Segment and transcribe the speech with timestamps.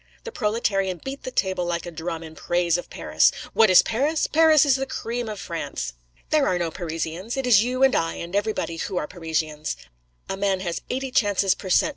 [0.23, 3.31] The proletarian beat the table like a drum in praise of Paris.
[3.53, 4.25] 'What is Paris?
[4.25, 5.93] Paris is the cream of France.
[6.31, 9.77] There are no Parisians: it is you and I and everybody who are Parisians.
[10.27, 11.89] A man has eighty chances per cent.